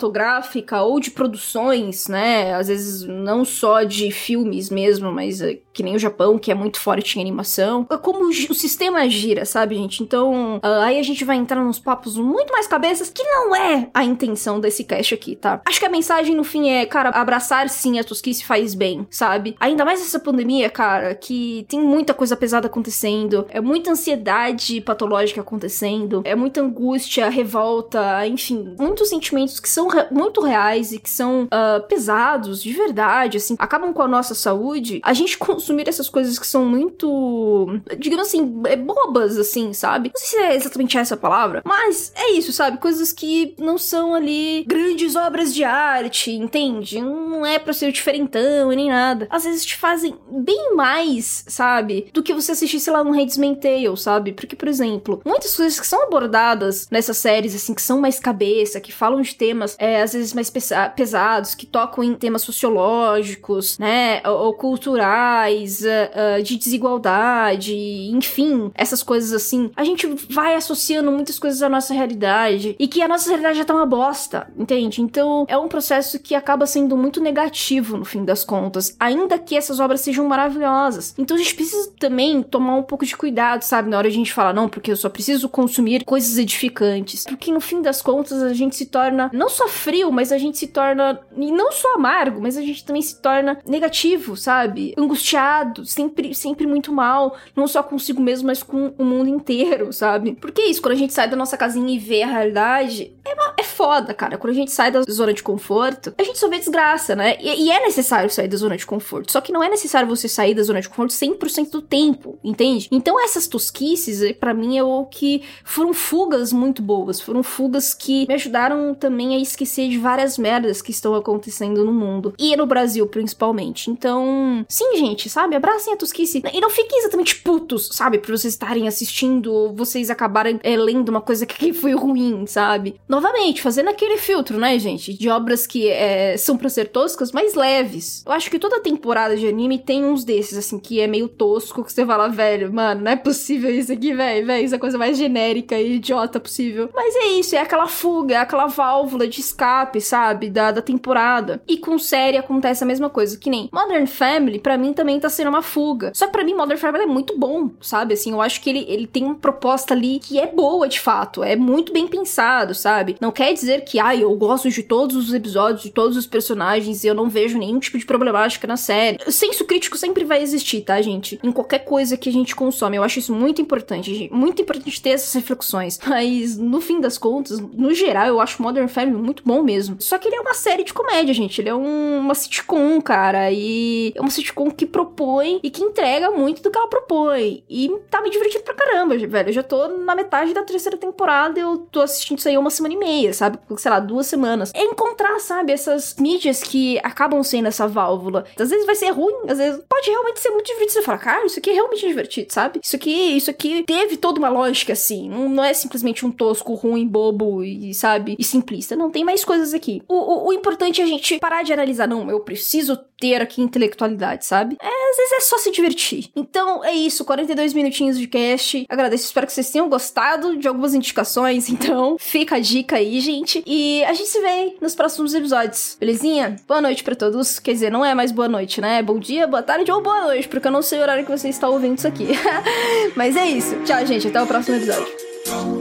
[0.83, 2.53] ou de produções, né?
[2.53, 6.55] Às vezes não só de filmes mesmo, mas eh, que nem o Japão, que é
[6.55, 7.85] muito forte em animação.
[7.87, 10.01] É como o sistema gira, sabe, gente?
[10.01, 13.87] Então, uh, aí a gente vai entrar nos papos muito mais cabeças, que não é
[13.93, 15.61] a intenção desse cast aqui, tá?
[15.63, 19.55] Acho que a mensagem no fim é, cara, abraçar sim a tosquice faz bem, sabe?
[19.59, 25.41] Ainda mais essa pandemia, cara, que tem muita coisa pesada acontecendo, é muita ansiedade patológica
[25.41, 31.09] acontecendo, é muita angústia, revolta, enfim, muitos sentimentos que são re muito reais e que
[31.09, 34.99] são uh, pesados, de verdade, assim, acabam com a nossa saúde.
[35.03, 35.37] A gente
[35.67, 40.11] consumir essas coisas que são muito, digamos assim, é bobas, assim, sabe?
[40.13, 42.77] Não sei se é exatamente essa palavra, mas é isso, sabe?
[42.77, 47.01] Coisas que não são ali grandes obras de arte, entende?
[47.01, 49.27] Não é pra ser diferentão e nem nada.
[49.29, 52.07] Às vezes te fazem bem mais, sabe?
[52.13, 54.31] Do que você assistir, sei lá, um Handmaid's Tale, sabe?
[54.31, 58.79] Porque, por exemplo, muitas coisas que são abordadas nessas séries, assim, que são mais cabeça,
[58.79, 63.77] que falam de temas, é, às vezes mais pesa pesados, que tocam em temas sociológicos,
[63.77, 64.21] né?
[64.25, 67.75] Ou, ou culturais uh, uh, de desigualdade,
[68.11, 73.01] enfim, essas coisas assim, a gente vai associando muitas coisas à nossa realidade e que
[73.01, 75.01] a nossa realidade já tá uma bosta, entende?
[75.01, 79.55] Então é um processo que acaba sendo muito negativo no fim das contas, ainda que
[79.55, 81.13] essas obras sejam maravilhosas.
[81.17, 83.89] Então a gente precisa também tomar um pouco de cuidado, sabe?
[83.89, 87.25] Na hora de a gente falar, não, porque eu só preciso consumir coisas edificantes.
[87.25, 90.57] Porque no fim das contas a gente se torna não só frio, mas a gente
[90.57, 94.93] se torna, e não só amargo, mas a gente também se torna negativo, sabe?
[94.97, 95.46] Angustiado
[95.85, 100.33] sempre, sempre muito mal, não só consigo mesmo, mas com o mundo inteiro, sabe?
[100.33, 103.33] Porque é isso, quando a gente sai da nossa casinha e vê a realidade, é,
[103.33, 104.37] uma, é foda, cara.
[104.37, 107.37] Quando a gente sai da zona de conforto, a gente só vê desgraça, né?
[107.39, 109.31] E, e é necessário sair da zona de conforto.
[109.31, 112.87] Só que não é necessário você sair da zona de conforto 100% do tempo, entende?
[112.91, 117.19] Então essas tosquices, eh, para mim, é o que foram fugas muito boas.
[117.19, 121.93] Foram fugas que me ajudaram também a esquecer de várias merdas que estão acontecendo no
[121.93, 122.33] mundo.
[122.37, 123.89] E no Brasil, principalmente.
[123.91, 125.55] Então, sim, gente, sabe?
[125.55, 126.41] Abracem a tosquice.
[126.53, 128.19] E não fiquem exatamente putos, sabe?
[128.19, 132.99] Por vocês estarem assistindo ou vocês acabarem é, lendo uma coisa que foi ruim, sabe?
[133.07, 135.13] Novamente, fazendo aquele filtro, né, gente?
[135.13, 138.23] De obras que é, são pra ser toscas, mas leves.
[138.25, 141.83] Eu acho que toda temporada de anime tem uns desses, assim, que é meio tosco,
[141.83, 144.79] que você fala, velho, mano, não é possível isso aqui, velho, velho, isso é a
[144.79, 146.89] coisa mais genérica e idiota possível.
[146.93, 150.49] Mas é isso, é aquela fuga, é aquela válvula de escape, sabe?
[150.49, 151.61] Da, da temporada.
[151.67, 155.29] E com série acontece a mesma coisa, que nem Modern Family, para mim também tá
[155.29, 156.11] sendo uma fuga.
[156.13, 158.13] Só que pra mim, Modern Family é muito bom, sabe?
[158.13, 161.43] Assim, eu acho que ele, ele tem uma proposta ali que é boa, de fato.
[161.43, 163.17] É muito bem pensado, sabe?
[163.19, 167.03] Não quer dizer que, ah, eu gosto de todos os episódios, de todos os personagens
[167.03, 169.17] e eu não vejo nenhum tipo de problemática na série.
[169.25, 171.39] O senso crítico sempre vai existir, tá, gente?
[171.43, 172.97] Em qualquer coisa que a gente consome.
[172.97, 174.29] Eu acho isso muito importante.
[174.31, 175.99] Muito importante ter essas reflexões.
[176.07, 179.97] Mas, no fim das contas, no geral, eu acho Modern Family muito bom mesmo.
[179.99, 181.61] Só que ele é uma série de comédia, gente.
[181.61, 183.51] Ele é um, uma sitcom, cara.
[183.51, 187.63] E é uma sitcom que propõe propõe e que entrega muito do que ela propõe.
[187.69, 189.49] E tá me divertindo pra caramba, velho.
[189.49, 192.69] Eu já tô na metade da terceira temporada e eu tô assistindo isso aí uma
[192.69, 193.57] semana e meia, sabe?
[193.77, 194.71] Sei lá, duas semanas.
[194.73, 198.45] É encontrar, sabe, essas mídias que acabam sendo essa válvula.
[198.59, 200.93] Às vezes vai ser ruim, às vezes pode realmente ser muito divertido.
[200.93, 202.79] Você fala, cara, isso aqui é realmente divertido, sabe?
[202.83, 205.29] Isso aqui, isso aqui teve toda uma lógica, assim.
[205.29, 208.95] Não, não é simplesmente um tosco, ruim, bobo e, sabe, e simplista.
[208.95, 210.01] Não, tem mais coisas aqui.
[210.07, 213.61] O, o, o importante é a gente parar de analisar, não, eu preciso ter aqui
[213.61, 214.77] intelectualidade, sabe?
[214.81, 216.29] É às vezes é só se divertir.
[216.35, 218.85] Então é isso, 42 minutinhos de cast.
[218.89, 221.67] Agradeço, espero que vocês tenham gostado de algumas indicações.
[221.77, 223.63] Então fica a dica aí, gente.
[223.65, 226.55] E a gente se vê nos próximos episódios, belezinha?
[226.67, 227.59] Boa noite para todos.
[227.59, 228.97] Quer dizer, não é mais boa noite, né?
[228.99, 231.31] É bom dia, boa tarde ou boa noite, porque eu não sei o horário que
[231.31, 232.27] você está ouvindo isso aqui.
[233.15, 233.75] Mas é isso.
[233.85, 234.27] Tchau, gente.
[234.27, 235.76] Até o próximo episódio.